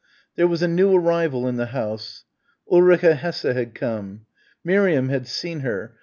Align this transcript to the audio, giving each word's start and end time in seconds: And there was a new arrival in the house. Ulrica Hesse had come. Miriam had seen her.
And 0.01 0.33
there 0.37 0.47
was 0.47 0.63
a 0.63 0.67
new 0.67 0.95
arrival 0.95 1.47
in 1.47 1.57
the 1.57 1.67
house. 1.67 2.25
Ulrica 2.71 3.13
Hesse 3.13 3.53
had 3.53 3.75
come. 3.75 4.21
Miriam 4.63 5.09
had 5.09 5.27
seen 5.27 5.59
her. 5.59 5.93